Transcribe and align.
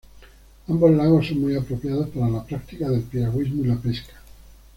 Ambos 0.67 0.89
lagos 0.93 1.27
son 1.27 1.41
muy 1.41 1.55
apropiados 1.55 2.09
para 2.09 2.27
la 2.27 2.43
práctica 2.43 2.89
del 2.89 3.03
piragüismo 3.03 3.63
y 3.63 3.67
la 3.67 3.75
pesca. 3.77 4.15